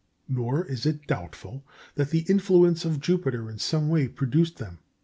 [0.27, 1.63] Nor is it doubtful
[1.93, 4.79] that the influence of Jupiter in some way produced them.
[4.79, 4.79] M.